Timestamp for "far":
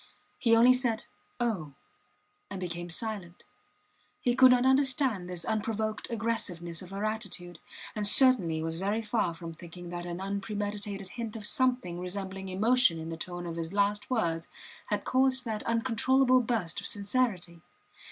9.03-9.35